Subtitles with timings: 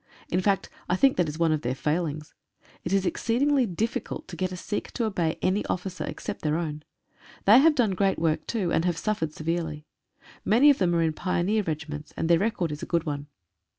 [0.29, 2.33] In fact, I think that is one of their failings.
[2.83, 6.57] It is exceedingly diffi cult to get a Sikh to obey any officer, except their
[6.57, 6.81] own.
[7.45, 9.85] They have done great work too, and have suf fered severely.
[10.43, 13.27] Many of them are in pioneer regiments, and their record is a good one.